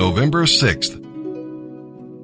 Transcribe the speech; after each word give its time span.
November 0.00 0.44
6th. 0.44 0.96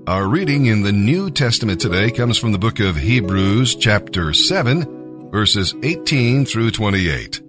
Our 0.08 0.26
reading 0.26 0.64
in 0.64 0.80
the 0.80 0.92
New 0.92 1.30
Testament 1.30 1.78
today 1.78 2.10
comes 2.10 2.38
from 2.38 2.52
the 2.52 2.58
book 2.58 2.80
of 2.80 2.96
Hebrews, 2.96 3.74
chapter 3.74 4.32
7, 4.32 5.30
verses 5.30 5.74
18 5.82 6.46
through 6.46 6.70
28. 6.70 7.42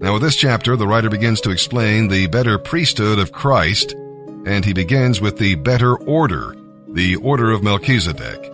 Now, 0.00 0.14
with 0.14 0.22
this 0.22 0.34
chapter, 0.34 0.74
the 0.74 0.88
writer 0.88 1.08
begins 1.08 1.40
to 1.42 1.52
explain 1.52 2.08
the 2.08 2.26
better 2.26 2.58
priesthood 2.58 3.20
of 3.20 3.30
Christ, 3.30 3.92
and 3.92 4.64
he 4.64 4.72
begins 4.72 5.20
with 5.20 5.38
the 5.38 5.54
better 5.54 5.96
order, 5.96 6.56
the 6.88 7.14
order 7.14 7.52
of 7.52 7.62
Melchizedek. 7.62 8.52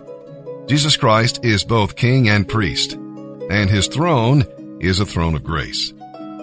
Jesus 0.67 0.95
Christ 0.95 1.43
is 1.43 1.63
both 1.63 1.95
king 1.95 2.29
and 2.29 2.47
priest, 2.47 2.93
and 2.93 3.67
his 3.67 3.87
throne 3.87 4.45
is 4.79 4.99
a 4.99 5.07
throne 5.07 5.33
of 5.33 5.43
grace. 5.43 5.91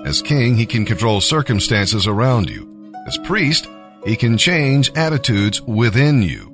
As 0.04 0.22
king, 0.22 0.56
he 0.56 0.66
can 0.66 0.84
control 0.84 1.20
circumstances 1.20 2.08
around 2.08 2.50
you. 2.50 2.92
As 3.06 3.16
priest, 3.18 3.68
he 4.06 4.16
can 4.16 4.38
change 4.38 4.92
attitudes 4.94 5.60
within 5.62 6.22
you. 6.22 6.52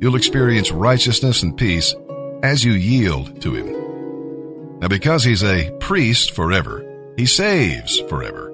You'll 0.00 0.16
experience 0.16 0.72
righteousness 0.72 1.44
and 1.44 1.56
peace 1.56 1.94
as 2.42 2.64
you 2.64 2.72
yield 2.72 3.40
to 3.42 3.54
him. 3.54 4.80
Now, 4.80 4.88
because 4.88 5.22
he's 5.22 5.44
a 5.44 5.70
priest 5.78 6.32
forever, 6.32 6.84
he 7.16 7.24
saves 7.24 8.00
forever. 8.08 8.48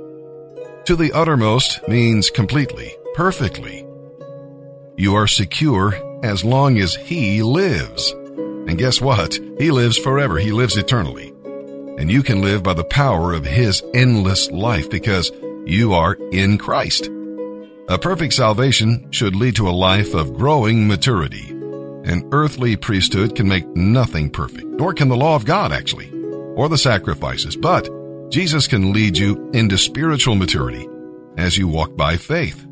To 0.84 0.95
the 0.95 1.11
uttermost 1.12 1.89
means 1.89 2.29
completely, 2.29 2.95
perfectly. 3.15 3.87
You 4.98 5.15
are 5.15 5.27
secure 5.27 5.95
as 6.23 6.45
long 6.45 6.79
as 6.79 6.95
he 6.95 7.42
lives. 7.42 8.12
And 8.12 8.77
guess 8.77 9.01
what? 9.01 9.34
He 9.59 9.70
lives 9.70 9.97
forever. 9.97 10.39
He 10.39 10.53
lives 10.53 10.77
eternally. 10.77 11.33
And 11.97 12.11
you 12.11 12.23
can 12.23 12.42
live 12.42 12.62
by 12.62 12.75
the 12.75 12.84
power 12.84 13.33
of 13.33 13.47
his 13.47 13.83
endless 13.95 14.51
life 14.51 14.91
because 14.91 15.33
you 15.65 15.95
are 15.95 16.15
in 16.31 16.59
Christ. 16.59 17.09
A 17.88 17.98
perfect 17.98 18.34
salvation 18.34 19.10
should 19.12 19.34
lead 19.34 19.56
to 19.56 19.66
a 19.66 19.70
life 19.70 20.12
of 20.12 20.34
growing 20.34 20.87
maturity. 20.87 21.48
An 22.05 22.28
earthly 22.33 22.77
priesthood 22.77 23.34
can 23.34 23.48
make 23.48 23.67
nothing 23.75 24.28
perfect, 24.28 24.67
nor 24.67 24.92
can 24.92 25.08
the 25.08 25.17
law 25.17 25.34
of 25.34 25.47
God 25.47 25.72
actually, 25.72 26.11
or 26.55 26.69
the 26.69 26.77
sacrifices, 26.77 27.56
but 27.56 27.89
Jesus 28.30 28.67
can 28.67 28.92
lead 28.92 29.17
you 29.17 29.50
into 29.55 29.78
spiritual 29.78 30.34
maturity 30.34 30.86
as 31.39 31.56
you 31.56 31.67
walk 31.67 31.97
by 31.97 32.19
faith. 32.19 32.62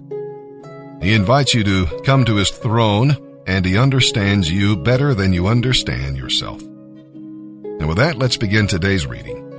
He 1.01 1.15
invites 1.15 1.55
you 1.55 1.65
to 1.65 1.87
come 2.05 2.27
to 2.27 2.37
his 2.37 2.51
throne 2.51 3.17
and 3.47 3.65
he 3.65 3.79
understands 3.79 4.51
you 4.51 4.77
better 4.77 5.15
than 5.15 5.33
you 5.33 5.47
understand 5.47 6.19
yourself. 6.19 6.61
And 6.61 7.89
with 7.89 7.97
that, 7.97 8.19
let's 8.19 8.37
begin 8.37 8.67
today's 8.67 9.07
reading 9.07 9.51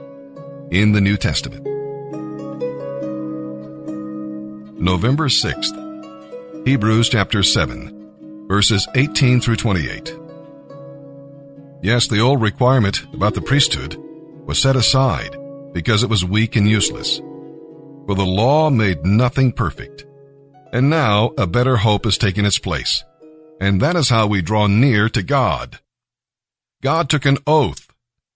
in 0.69 0.91
the 0.91 1.01
New 1.01 1.17
Testament. 1.17 1.76
November 4.79 5.27
6th, 5.27 6.65
Hebrews 6.65 7.09
chapter 7.09 7.43
7, 7.43 8.47
verses 8.47 8.87
18 8.95 9.41
through 9.41 9.55
28. 9.55 10.15
Yes, 11.81 12.07
the 12.07 12.19
old 12.19 12.41
requirement 12.41 13.03
about 13.13 13.33
the 13.33 13.41
priesthood 13.41 13.95
was 14.45 14.61
set 14.61 14.75
aside 14.75 15.35
because 15.73 16.03
it 16.03 16.09
was 16.09 16.23
weak 16.23 16.55
and 16.55 16.69
useless. 16.69 17.17
For 18.07 18.15
the 18.15 18.25
law 18.25 18.69
made 18.69 19.05
nothing 19.05 19.51
perfect. 19.51 20.05
And 20.71 20.89
now 20.89 21.33
a 21.37 21.47
better 21.47 21.77
hope 21.77 22.05
has 22.05 22.17
taken 22.17 22.45
its 22.45 22.59
place 22.59 23.03
and 23.59 23.81
that 23.81 23.95
is 23.95 24.09
how 24.09 24.27
we 24.27 24.41
draw 24.41 24.67
near 24.67 25.09
to 25.09 25.23
God. 25.23 25.79
God 26.81 27.09
took 27.09 27.25
an 27.25 27.37
oath 27.47 27.87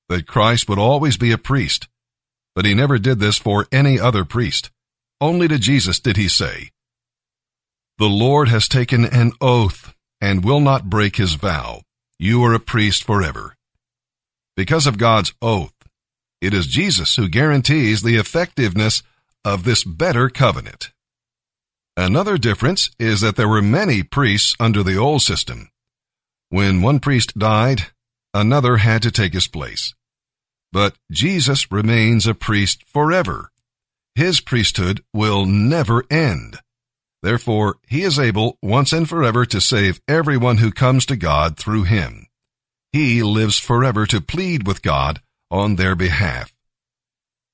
that 0.10 0.28
Christ 0.28 0.68
would 0.68 0.80
always 0.80 1.18
be 1.18 1.32
a 1.32 1.38
priest, 1.38 1.88
but 2.56 2.66
he 2.66 2.74
never 2.74 2.98
did 2.98 3.20
this 3.20 3.38
for 3.38 3.68
any 3.72 4.00
other 4.00 4.26
priest. 4.26 4.72
Only 5.22 5.48
to 5.50 5.60
Jesus 5.60 6.00
did 6.00 6.18
he 6.18 6.28
say, 6.28 6.72
The 8.00 8.08
Lord 8.08 8.50
has 8.50 8.68
taken 8.68 9.06
an 9.06 9.34
oath 9.40 9.94
and 10.20 10.44
will 10.44 10.60
not 10.60 10.90
break 10.90 11.18
his 11.18 11.36
vow. 11.36 11.84
You 12.18 12.44
are 12.44 12.56
a 12.56 12.60
priest 12.60 13.04
forever. 13.04 13.56
Because 14.58 14.88
of 14.88 14.98
God's 14.98 15.34
oath, 15.40 15.74
it 16.42 16.56
is 16.56 16.66
Jesus 16.66 17.16
who 17.16 17.30
guarantees 17.30 18.02
the 18.02 18.16
effectiveness 18.16 19.04
of 19.46 19.64
this 19.64 19.84
better 19.84 20.28
covenant. 20.28 20.92
Another 21.96 22.40
difference 22.40 22.90
is 22.98 23.22
that 23.22 23.36
there 23.36 23.48
were 23.48 23.62
many 23.62 24.02
priests 24.02 24.56
under 24.60 24.82
the 24.82 24.98
old 24.98 25.22
system. 25.22 25.70
When 26.50 26.82
one 26.82 27.00
priest 27.00 27.38
died, 27.38 27.88
another 28.34 28.78
had 28.78 29.04
to 29.04 29.12
take 29.12 29.34
his 29.34 29.48
place. 29.48 29.94
But 30.72 30.96
Jesus 31.12 31.72
remains 31.72 32.26
a 32.26 32.34
priest 32.34 32.84
forever. 32.88 33.51
His 34.16 34.42
priesthood 34.42 35.04
will 35.14 35.46
never 35.46 36.04
end. 36.10 36.60
Therefore, 37.24 37.78
he 37.88 38.02
is 38.02 38.20
able 38.20 38.58
once 38.62 38.94
and 38.94 39.08
forever 39.08 39.46
to 39.46 39.62
save 39.62 40.02
everyone 40.08 40.58
who 40.58 40.72
comes 40.72 41.06
to 41.06 41.16
God 41.16 41.58
through 41.58 41.84
him. 41.84 42.28
He 42.92 43.24
lives 43.24 43.58
forever 43.58 44.06
to 44.08 44.20
plead 44.20 44.68
with 44.68 44.82
God 44.82 45.22
on 45.50 45.76
their 45.76 45.96
behalf. 45.96 46.54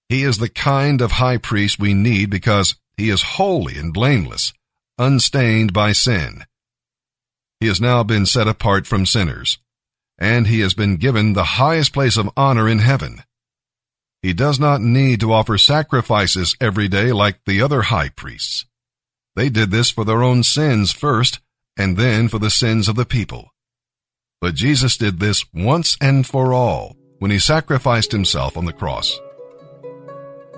He 0.09 0.23
is 0.23 0.38
the 0.38 0.50
kind 0.50 1.01
of 1.01 1.13
high 1.13 1.38
priest 1.38 1.79
we 1.79 1.94
need 1.94 2.29
because 2.29 2.75
he 2.95 3.09
is 3.09 3.22
holy 3.22 3.78
and 3.78 3.94
blameless, 3.94 4.53
unstained 4.97 5.74
by 5.74 5.91
sin. 5.91 6.45
He 7.59 7.68
has 7.68 7.81
now 7.81 8.03
been 8.03 8.25
set 8.25 8.47
apart 8.47 8.88
from 8.88 9.06
sinners, 9.06 9.59
and 10.18 10.47
he 10.47 10.62
has 10.62 10.74
been 10.74 10.95
given 10.95 11.34
the 11.34 11.44
highest 11.44 11.94
place 11.94 12.18
of 12.18 12.29
honor 12.38 12.69
in 12.69 12.79
heaven. 12.79 13.24
He 14.22 14.34
does 14.34 14.60
not 14.60 14.82
need 14.82 15.20
to 15.20 15.32
offer 15.32 15.58
sacrifices 15.58 16.56
every 16.60 16.88
day 16.88 17.12
like 17.12 17.40
the 17.46 17.62
other 17.62 17.84
high 17.84 18.10
priests. 18.10 18.66
They 19.36 19.50
did 19.50 19.70
this 19.70 19.92
for 19.92 20.04
their 20.04 20.24
own 20.24 20.44
sins 20.44 20.92
first, 20.92 21.40
and 21.78 21.96
then 21.96 22.28
for 22.28 22.40
the 22.40 22.50
sins 22.50 22.88
of 22.88 22.96
the 22.96 23.06
people. 23.06 23.54
But 24.42 24.56
Jesus 24.56 24.98
did 24.98 25.20
this 25.20 25.46
once 25.54 25.98
and 26.02 26.26
for 26.26 26.54
all 26.54 26.96
when 27.20 27.32
he 27.32 27.40
sacrificed 27.40 28.12
himself 28.12 28.58
on 28.58 28.66
the 28.66 28.74
cross. 28.74 29.20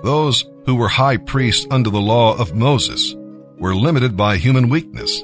Those 0.02 0.44
who 0.64 0.76
were 0.76 0.88
high 0.88 1.18
priests 1.18 1.66
under 1.70 1.90
the 1.90 2.00
law 2.00 2.36
of 2.38 2.54
Moses 2.54 3.14
were 3.58 3.74
limited 3.74 4.16
by 4.16 4.36
human 4.36 4.68
weakness. 4.68 5.22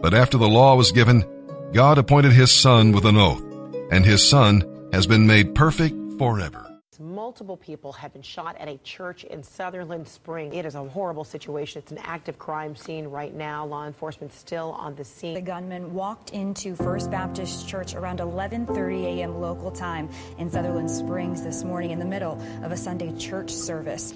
But 0.00 0.14
after 0.14 0.38
the 0.38 0.48
law 0.48 0.76
was 0.76 0.92
given, 0.92 1.24
God 1.72 1.98
appointed 1.98 2.32
his 2.32 2.52
son 2.52 2.92
with 2.92 3.04
an 3.04 3.16
oath, 3.16 3.42
and 3.90 4.04
his 4.04 4.28
son 4.28 4.88
has 4.92 5.06
been 5.06 5.26
made 5.26 5.54
perfect 5.54 5.96
forever. 6.18 6.67
Multiple 7.00 7.56
people 7.56 7.92
have 7.92 8.12
been 8.12 8.22
shot 8.22 8.56
at 8.58 8.66
a 8.66 8.76
church 8.78 9.22
in 9.22 9.40
Sutherland 9.40 10.08
Springs. 10.08 10.52
It 10.52 10.66
is 10.66 10.74
a 10.74 10.82
horrible 10.82 11.22
situation. 11.22 11.80
It's 11.80 11.92
an 11.92 11.98
active 11.98 12.40
crime 12.40 12.74
scene 12.74 13.06
right 13.06 13.32
now. 13.32 13.64
Law 13.64 13.86
enforcement 13.86 14.32
still 14.32 14.72
on 14.72 14.96
the 14.96 15.04
scene. 15.04 15.34
The 15.34 15.40
gunman 15.40 15.94
walked 15.94 16.30
into 16.30 16.74
First 16.74 17.08
Baptist 17.08 17.68
Church 17.68 17.94
around 17.94 18.18
11:30 18.18 19.04
a.m. 19.04 19.40
local 19.40 19.70
time 19.70 20.08
in 20.38 20.50
Sutherland 20.50 20.90
Springs 20.90 21.40
this 21.40 21.62
morning 21.62 21.92
in 21.92 22.00
the 22.00 22.04
middle 22.04 22.32
of 22.64 22.72
a 22.72 22.76
Sunday 22.76 23.16
church 23.16 23.52
service. 23.52 24.12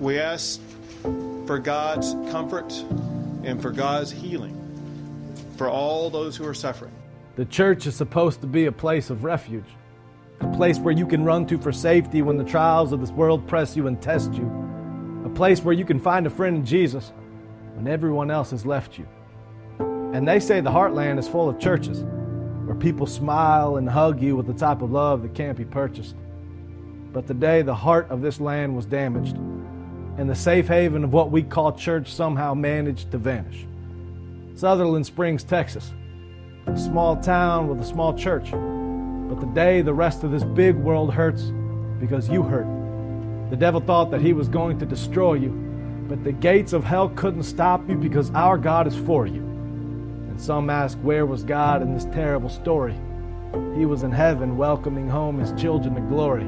We 0.00 0.18
ask 0.18 0.62
for 1.02 1.58
God's 1.58 2.14
comfort 2.30 2.72
and 3.42 3.60
for 3.60 3.70
God's 3.70 4.10
healing 4.10 4.58
for 5.58 5.68
all 5.68 6.08
those 6.08 6.34
who 6.34 6.46
are 6.46 6.54
suffering. 6.54 6.92
The 7.36 7.44
church 7.44 7.86
is 7.86 7.94
supposed 7.94 8.40
to 8.40 8.46
be 8.46 8.64
a 8.64 8.72
place 8.72 9.10
of 9.10 9.22
refuge, 9.22 9.66
a 10.40 10.56
place 10.56 10.78
where 10.78 10.94
you 10.94 11.06
can 11.06 11.24
run 11.24 11.46
to 11.46 11.58
for 11.58 11.72
safety 11.72 12.22
when 12.22 12.36
the 12.36 12.44
trials 12.44 12.92
of 12.92 13.00
this 13.00 13.10
world 13.10 13.46
press 13.46 13.76
you 13.76 13.86
and 13.86 14.00
test 14.00 14.32
you, 14.34 14.46
a 15.24 15.28
place 15.28 15.62
where 15.62 15.74
you 15.74 15.84
can 15.84 15.98
find 15.98 16.26
a 16.26 16.30
friend 16.30 16.56
in 16.56 16.64
Jesus 16.66 17.12
when 17.74 17.88
everyone 17.88 18.30
else 18.30 18.50
has 18.50 18.66
left 18.66 18.98
you. 18.98 19.06
And 19.78 20.26
they 20.26 20.40
say 20.40 20.60
the 20.60 20.70
heartland 20.70 21.18
is 21.18 21.28
full 21.28 21.48
of 21.48 21.58
churches 21.58 22.04
where 22.64 22.76
people 22.76 23.06
smile 23.06 23.76
and 23.76 23.88
hug 23.88 24.22
you 24.22 24.36
with 24.36 24.46
the 24.46 24.54
type 24.54 24.82
of 24.82 24.90
love 24.90 25.22
that 25.22 25.34
can't 25.34 25.56
be 25.56 25.64
purchased. 25.64 26.16
But 27.12 27.26
today, 27.26 27.62
the 27.62 27.74
heart 27.74 28.10
of 28.10 28.22
this 28.22 28.40
land 28.40 28.74
was 28.74 28.86
damaged 28.86 29.36
and 30.16 30.30
the 30.30 30.34
safe 30.34 30.68
haven 30.68 31.04
of 31.04 31.12
what 31.12 31.30
we 31.30 31.42
call 31.42 31.72
church 31.72 32.12
somehow 32.12 32.54
managed 32.54 33.10
to 33.10 33.18
vanish. 33.18 33.66
Sutherland 34.54 35.06
Springs, 35.06 35.42
Texas, 35.42 35.92
a 36.66 36.78
small 36.78 37.16
town 37.16 37.68
with 37.68 37.80
a 37.80 37.84
small 37.84 38.16
church. 38.16 38.52
But 39.34 39.48
today, 39.48 39.82
the 39.82 39.92
rest 39.92 40.22
of 40.22 40.30
this 40.30 40.44
big 40.44 40.76
world 40.76 41.12
hurts 41.12 41.50
because 41.98 42.28
you 42.28 42.44
hurt. 42.44 42.68
The 43.50 43.56
devil 43.56 43.80
thought 43.80 44.12
that 44.12 44.20
he 44.20 44.32
was 44.32 44.46
going 44.48 44.78
to 44.78 44.86
destroy 44.86 45.34
you, 45.34 45.48
but 46.08 46.22
the 46.22 46.30
gates 46.30 46.72
of 46.72 46.84
hell 46.84 47.08
couldn't 47.08 47.42
stop 47.42 47.88
you 47.88 47.96
because 47.96 48.30
our 48.30 48.56
God 48.56 48.86
is 48.86 48.94
for 48.94 49.26
you. 49.26 49.40
And 49.40 50.40
some 50.40 50.70
ask, 50.70 50.96
where 50.98 51.26
was 51.26 51.42
God 51.42 51.82
in 51.82 51.92
this 51.92 52.04
terrible 52.04 52.48
story? 52.48 52.94
He 53.76 53.86
was 53.86 54.04
in 54.04 54.12
heaven 54.12 54.56
welcoming 54.56 55.08
home 55.08 55.40
his 55.40 55.52
children 55.60 55.96
to 55.96 56.00
glory. 56.02 56.46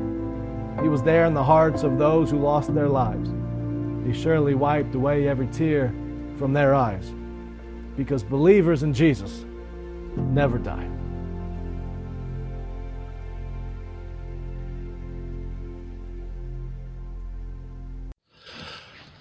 He 0.80 0.88
was 0.88 1.02
there 1.02 1.24
in 1.24 1.34
the 1.34 1.42
hearts 1.42 1.82
of 1.82 1.98
those 1.98 2.30
who 2.30 2.38
lost 2.38 2.72
their 2.72 2.88
lives. 2.88 3.28
He 4.06 4.12
surely 4.12 4.54
wiped 4.54 4.94
away 4.94 5.26
every 5.26 5.48
tear 5.48 5.92
from 6.38 6.52
their 6.52 6.72
eyes 6.72 7.12
because 7.96 8.22
believers 8.22 8.84
in 8.84 8.94
Jesus 8.94 9.44
never 10.14 10.58
die. 10.58 10.88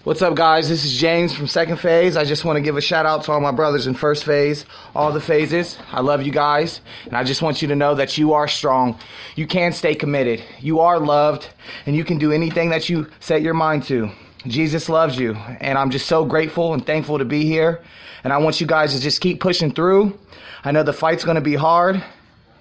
What's 0.05 0.21
up, 0.21 0.35
guys? 0.35 0.69
This 0.69 0.85
is 0.85 0.95
James 0.95 1.33
from 1.33 1.47
Second 1.47 1.77
Phase. 1.77 2.15
I 2.15 2.25
just 2.25 2.45
want 2.45 2.57
to 2.57 2.61
give 2.61 2.77
a 2.77 2.81
shout 2.81 3.07
out 3.07 3.23
to 3.23 3.31
all 3.31 3.41
my 3.41 3.51
brothers 3.51 3.87
in 3.87 3.95
First 3.95 4.23
Phase, 4.23 4.63
all 4.93 5.11
the 5.11 5.19
phases. 5.19 5.79
I 5.91 6.01
love 6.01 6.21
you 6.21 6.31
guys, 6.31 6.79
and 7.05 7.17
I 7.17 7.23
just 7.23 7.41
want 7.41 7.63
you 7.63 7.69
to 7.69 7.75
know 7.75 7.95
that 7.95 8.15
you 8.15 8.33
are 8.33 8.47
strong. 8.47 8.99
You 9.35 9.47
can 9.47 9.73
stay 9.73 9.95
committed. 9.95 10.43
You 10.59 10.81
are 10.81 10.99
loved, 10.99 11.49
and 11.87 11.95
you 11.95 12.05
can 12.05 12.19
do 12.19 12.31
anything 12.31 12.69
that 12.69 12.87
you 12.87 13.07
set 13.19 13.41
your 13.41 13.55
mind 13.55 13.85
to. 13.85 14.11
Jesus 14.45 14.89
loves 14.89 15.17
you, 15.17 15.33
and 15.33 15.75
I'm 15.75 15.89
just 15.89 16.05
so 16.05 16.23
grateful 16.23 16.75
and 16.75 16.85
thankful 16.85 17.17
to 17.17 17.25
be 17.25 17.45
here. 17.45 17.83
And 18.23 18.31
I 18.31 18.37
want 18.37 18.61
you 18.61 18.67
guys 18.67 18.93
to 18.93 19.01
just 19.01 19.21
keep 19.21 19.39
pushing 19.39 19.73
through. 19.73 20.19
I 20.63 20.71
know 20.71 20.83
the 20.83 20.93
fight's 20.93 21.23
going 21.23 21.33
to 21.33 21.41
be 21.41 21.55
hard, 21.55 22.03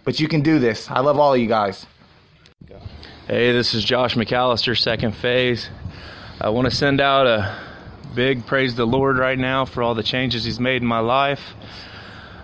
but 0.05 0.19
you 0.19 0.29
can 0.29 0.41
do 0.41 0.59
this. 0.59 0.91
I 0.91 1.01
love 1.01 1.19
all 1.19 1.35
of 1.35 1.41
you 1.41 1.49
guys. 1.49 1.85
Hey, 3.29 3.53
this 3.53 3.75
is 3.75 3.85
Josh 3.85 4.15
McAllister, 4.15 4.79
Second 4.79 5.13
Phase. 5.13 5.69
I 6.41 6.49
want 6.49 6.69
to 6.69 6.75
send 6.75 7.01
out 7.01 7.29
a 7.29 7.57
big 8.13 8.45
praise 8.45 8.75
the 8.75 8.85
Lord 8.85 9.19
right 9.19 9.39
now 9.39 9.65
for 9.65 9.85
all 9.85 9.95
the 9.95 10.03
changes 10.03 10.43
He's 10.43 10.59
made 10.59 10.83
in 10.83 10.89
my 10.89 10.99
life. 10.99 11.55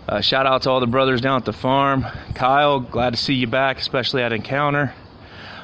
Uh, 0.09 0.21
shout 0.21 0.47
out 0.47 0.63
to 0.63 0.71
all 0.71 0.79
the 0.79 0.87
brothers 0.87 1.21
down 1.21 1.39
at 1.39 1.45
the 1.45 1.53
farm. 1.53 2.07
Kyle, 2.35 2.79
glad 2.79 3.11
to 3.11 3.17
see 3.17 3.35
you 3.35 3.49
back, 3.49 3.79
especially 3.79 4.23
at 4.23 4.33
Encounter. 4.33 4.95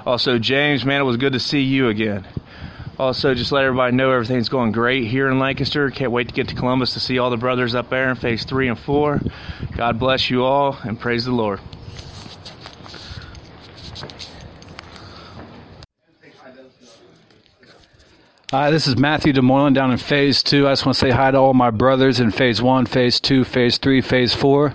Also, 0.05 0.40
James, 0.40 0.84
man, 0.84 1.00
it 1.00 1.05
was 1.05 1.17
good 1.17 1.34
to 1.34 1.40
see 1.40 1.61
you 1.61 1.88
again. 1.88 2.26
Also, 2.99 3.32
just 3.32 3.52
let 3.52 3.64
everybody 3.64 3.94
know 3.94 4.11
everything's 4.11 4.49
going 4.49 4.72
great 4.72 5.06
here 5.06 5.29
in 5.29 5.38
Lancaster. 5.38 5.88
Can't 5.90 6.11
wait 6.11 6.26
to 6.26 6.34
get 6.34 6.49
to 6.49 6.56
Columbus 6.56 6.94
to 6.94 7.00
see 7.00 7.20
all 7.20 7.31
the 7.31 7.37
brothers 7.37 7.76
up 7.76 7.90
there 7.90 8.11
in 8.11 8.17
phase 8.17 8.43
three 8.44 8.67
and 8.67 8.79
four. 8.79 9.20
God 9.76 10.00
bless 10.00 10.31
you 10.31 10.43
all 10.43 10.76
and 10.82 10.99
praise 10.99 11.26
the 11.26 11.32
Lord. 11.32 11.61
Hi, 18.52 18.70
this 18.70 18.87
is 18.87 18.96
Matthew 18.96 19.32
DeMoylan 19.32 19.75
down 19.75 19.90
in 19.90 19.98
phase 19.98 20.40
two. 20.40 20.69
I 20.69 20.70
just 20.70 20.87
want 20.87 20.94
to 20.94 21.00
say 21.00 21.10
hi 21.10 21.32
to 21.32 21.37
all 21.37 21.52
my 21.52 21.72
brothers 21.72 22.20
in 22.20 22.31
phase 22.31 22.62
one, 22.62 22.87
phase 22.87 23.19
two, 23.19 23.43
phase 23.43 23.76
three, 23.76 24.00
phase 24.00 24.34
four. 24.34 24.72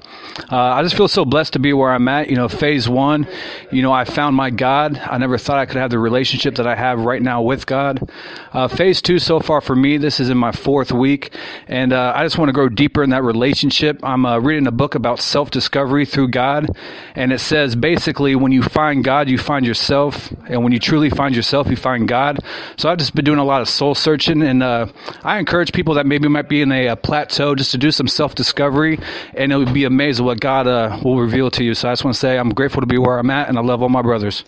Uh, 0.51 0.57
I 0.57 0.83
just 0.83 0.97
feel 0.97 1.07
so 1.07 1.23
blessed 1.23 1.53
to 1.53 1.59
be 1.59 1.71
where 1.71 1.89
I'm 1.89 2.05
at. 2.09 2.29
You 2.29 2.35
know, 2.35 2.49
phase 2.49 2.89
one, 2.89 3.25
you 3.71 3.81
know, 3.81 3.93
I 3.93 4.03
found 4.03 4.35
my 4.35 4.49
God. 4.49 4.97
I 4.97 5.17
never 5.19 5.37
thought 5.37 5.57
I 5.57 5.65
could 5.65 5.77
have 5.77 5.89
the 5.89 5.99
relationship 5.99 6.55
that 6.55 6.67
I 6.67 6.75
have 6.75 6.99
right 6.99 7.21
now 7.21 7.41
with 7.43 7.65
God. 7.65 8.11
Uh, 8.51 8.67
phase 8.67 9.01
two, 9.01 9.19
so 9.19 9.39
far 9.39 9.61
for 9.61 9.73
me, 9.73 9.95
this 9.95 10.19
is 10.19 10.29
in 10.29 10.37
my 10.37 10.51
fourth 10.51 10.91
week, 10.91 11.33
and 11.69 11.93
uh, 11.93 12.11
I 12.13 12.25
just 12.25 12.37
want 12.37 12.49
to 12.49 12.53
grow 12.53 12.67
deeper 12.67 13.01
in 13.03 13.11
that 13.11 13.23
relationship. 13.23 14.01
I'm 14.03 14.25
uh, 14.25 14.39
reading 14.39 14.67
a 14.67 14.71
book 14.71 14.95
about 14.95 15.21
self 15.21 15.49
discovery 15.49 16.05
through 16.05 16.27
God, 16.27 16.67
and 17.15 17.31
it 17.31 17.39
says 17.39 17.77
basically 17.77 18.35
when 18.35 18.51
you 18.51 18.63
find 18.63 19.01
God, 19.01 19.29
you 19.29 19.37
find 19.37 19.65
yourself, 19.65 20.29
and 20.49 20.61
when 20.61 20.73
you 20.73 20.79
truly 20.79 21.09
find 21.09 21.33
yourself, 21.33 21.69
you 21.69 21.77
find 21.77 22.05
God. 22.05 22.39
So 22.75 22.89
I've 22.89 22.97
just 22.97 23.15
been 23.15 23.23
doing 23.23 23.39
a 23.39 23.45
lot 23.45 23.60
of 23.61 23.69
soul 23.69 23.95
searching, 23.95 24.41
and 24.41 24.61
uh, 24.61 24.87
I 25.23 25.39
encourage 25.39 25.71
people 25.71 25.93
that 25.95 26.05
maybe 26.05 26.27
might 26.27 26.49
be 26.49 26.61
in 26.61 26.71
a, 26.71 26.87
a 26.87 26.95
plateau 26.95 27.55
just 27.55 27.71
to 27.71 27.77
do 27.77 27.91
some 27.91 28.07
self 28.07 28.35
discovery, 28.35 28.99
and 29.33 29.51
it 29.51 29.57
would 29.57 29.73
be 29.73 29.85
amazing 29.85 30.25
what 30.25 30.39
God 30.39 30.67
uh, 30.67 30.99
will 31.03 31.19
reveal 31.19 31.49
to 31.51 31.63
you. 31.63 31.73
So 31.73 31.89
I 31.89 31.93
just 31.93 32.03
want 32.03 32.15
to 32.15 32.19
say 32.19 32.37
I'm 32.37 32.53
grateful 32.53 32.81
to 32.81 32.87
be 32.87 32.97
where 32.97 33.17
I'm 33.17 33.29
at, 33.29 33.49
and 33.49 33.57
I 33.57 33.61
love 33.61 33.81
all 33.81 33.89
my 33.89 34.01
brothers. 34.01 34.43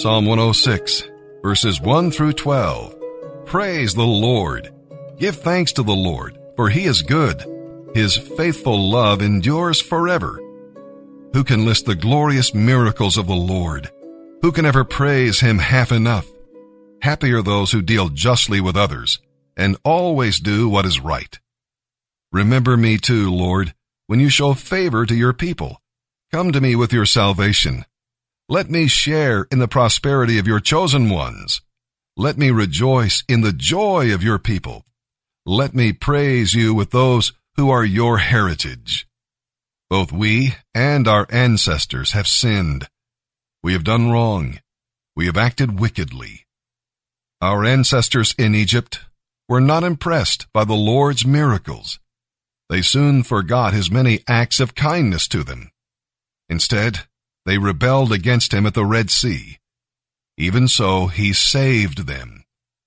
Psalm 0.00 0.24
106, 0.24 1.02
verses 1.42 1.78
1 1.80 2.10
through 2.10 2.32
12. 2.32 2.94
Praise 3.44 3.94
the 3.94 4.02
Lord. 4.02 4.72
Give 5.18 5.36
thanks 5.36 5.72
to 5.74 5.82
the 5.82 5.92
Lord, 5.92 6.38
for 6.56 6.70
he 6.70 6.86
is 6.86 7.02
good. 7.02 7.44
His 7.94 8.16
faithful 8.16 8.90
love 8.90 9.20
endures 9.20 9.80
forever. 9.80 10.40
Who 11.32 11.44
can 11.44 11.64
list 11.64 11.86
the 11.86 11.94
glorious 11.94 12.54
miracles 12.54 13.16
of 13.16 13.28
the 13.28 13.36
Lord? 13.36 13.88
Who 14.42 14.50
can 14.50 14.66
ever 14.66 14.84
praise 14.84 15.38
him 15.38 15.58
half 15.58 15.92
enough? 15.92 16.26
Happy 17.02 17.32
are 17.32 17.42
those 17.42 17.70
who 17.70 17.82
deal 17.82 18.08
justly 18.08 18.60
with 18.60 18.76
others 18.76 19.20
and 19.56 19.76
always 19.84 20.40
do 20.40 20.68
what 20.68 20.86
is 20.86 21.00
right. 21.00 21.38
Remember 22.32 22.76
me 22.76 22.98
too, 22.98 23.32
Lord, 23.32 23.74
when 24.06 24.18
you 24.18 24.28
show 24.28 24.54
favor 24.54 25.06
to 25.06 25.14
your 25.14 25.32
people. 25.32 25.80
Come 26.32 26.50
to 26.52 26.60
me 26.60 26.74
with 26.74 26.92
your 26.92 27.06
salvation. 27.06 27.84
Let 28.48 28.68
me 28.68 28.88
share 28.88 29.46
in 29.52 29.60
the 29.60 29.68
prosperity 29.68 30.38
of 30.38 30.46
your 30.48 30.60
chosen 30.60 31.10
ones. 31.10 31.60
Let 32.16 32.38
me 32.38 32.50
rejoice 32.50 33.22
in 33.28 33.42
the 33.42 33.52
joy 33.52 34.12
of 34.12 34.24
your 34.24 34.38
people. 34.40 34.84
Let 35.46 35.74
me 35.74 35.92
praise 35.92 36.54
you 36.54 36.74
with 36.74 36.90
those 36.90 37.32
who 37.56 37.70
are 37.70 37.84
your 37.84 38.18
heritage. 38.18 39.06
Both 39.90 40.12
we 40.12 40.54
and 40.72 41.08
our 41.08 41.26
ancestors 41.30 42.12
have 42.12 42.28
sinned. 42.28 42.88
We 43.60 43.72
have 43.72 43.82
done 43.82 44.08
wrong. 44.08 44.60
We 45.16 45.26
have 45.26 45.36
acted 45.36 45.80
wickedly. 45.80 46.46
Our 47.40 47.64
ancestors 47.64 48.32
in 48.38 48.54
Egypt 48.54 49.00
were 49.48 49.60
not 49.60 49.82
impressed 49.82 50.46
by 50.52 50.64
the 50.64 50.74
Lord's 50.74 51.26
miracles. 51.26 51.98
They 52.68 52.82
soon 52.82 53.24
forgot 53.24 53.74
his 53.74 53.90
many 53.90 54.22
acts 54.28 54.60
of 54.60 54.76
kindness 54.76 55.26
to 55.26 55.42
them. 55.42 55.72
Instead, 56.48 57.00
they 57.44 57.58
rebelled 57.58 58.12
against 58.12 58.54
him 58.54 58.66
at 58.66 58.74
the 58.74 58.84
Red 58.84 59.10
Sea. 59.10 59.58
Even 60.38 60.68
so, 60.68 61.08
he 61.08 61.32
saved 61.32 62.06
them 62.06 62.44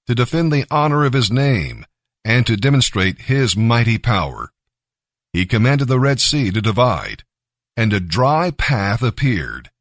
to 0.08 0.16
defend 0.16 0.54
the 0.54 0.66
honor 0.72 1.04
of 1.04 1.12
his 1.12 1.30
name 1.30 1.86
and 2.24 2.48
to 2.48 2.56
demonstrate 2.56 3.24
his 3.24 3.58
mighty 3.58 3.98
power 3.98 4.53
he 5.34 5.46
commanded 5.46 5.88
the 5.88 6.00
Red 6.00 6.22
Sea 6.22 6.52
to 6.52 6.62
divide, 6.62 7.24
and 7.76 7.92
a 7.92 8.00
dry 8.00 8.52
path 8.52 9.02
appeared. 9.02 9.72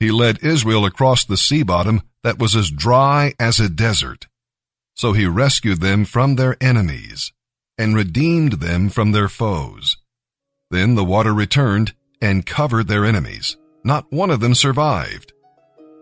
He 0.00 0.10
led 0.10 0.44
Israel 0.44 0.84
across 0.84 1.24
the 1.24 1.36
sea 1.36 1.62
bottom 1.62 2.02
that 2.24 2.38
was 2.38 2.56
as 2.56 2.70
dry 2.70 3.32
as 3.38 3.60
a 3.60 3.68
desert. 3.68 4.26
So 4.96 5.12
he 5.12 5.26
rescued 5.26 5.80
them 5.80 6.04
from 6.04 6.34
their 6.34 6.56
enemies, 6.60 7.32
and 7.78 7.94
redeemed 7.94 8.54
them 8.54 8.88
from 8.88 9.12
their 9.12 9.28
foes. 9.28 9.96
Then 10.70 10.96
the 10.96 11.04
water 11.04 11.32
returned 11.32 11.94
and 12.20 12.46
covered 12.46 12.88
their 12.88 13.04
enemies. 13.04 13.56
Not 13.84 14.10
one 14.10 14.30
of 14.30 14.40
them 14.40 14.54
survived. 14.54 15.32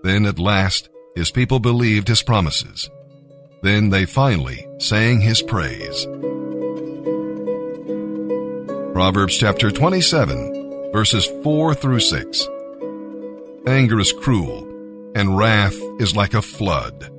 Then 0.03 0.25
at 0.25 0.39
last 0.39 0.89
his 1.15 1.31
people 1.31 1.59
believed 1.59 2.09
his 2.09 2.23
promises. 2.23 2.89
Then 3.63 3.91
they 3.91 4.07
finally 4.07 4.67
sang 4.79 5.21
his 5.21 5.43
praise. 5.43 6.07
Proverbs 8.93 9.39
chapter 9.39 9.71
27, 9.71 10.93
verses 10.93 11.25
4 11.43 11.75
through 11.75 12.01
6. 12.01 12.49
Anger 13.67 13.99
is 13.99 14.13
cruel, 14.13 14.69
and 15.15 15.35
wrath 15.35 15.77
is 15.99 16.15
like 16.15 16.35
a 16.35 16.43
flood. 16.43 17.11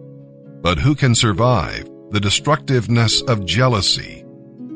But 0.61 0.77
who 0.77 0.93
can 0.93 1.15
survive 1.15 1.89
the 2.11 2.19
destructiveness 2.19 3.23
of 3.23 3.47
jealousy? 3.47 4.23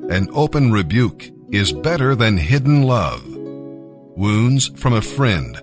An 0.10 0.28
open 0.34 0.72
rebuke 0.72 1.30
is 1.52 1.72
better 1.72 2.16
than 2.16 2.36
hidden 2.36 2.82
love. 2.82 3.24
Wounds 3.28 4.70
from 4.70 4.94
a 4.94 5.02
friend 5.02 5.62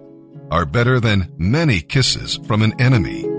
are 0.53 0.65
better 0.65 1.01
than 1.01 1.33
many 1.37 1.81
kisses 1.81 2.39
from 2.47 2.63
an 2.63 2.81
enemy. 2.81 3.34